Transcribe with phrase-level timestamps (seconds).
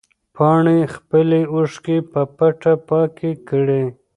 [0.35, 3.83] پاڼې خپلې اوښکې په پټه پاکې کړې.